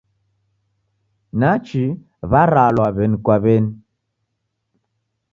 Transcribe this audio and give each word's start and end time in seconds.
Nachi 1.39 1.83
w'aralwa 2.31 2.87
w'eni 2.95 3.17
kwa 3.23 3.35
w'eni. 3.43 3.71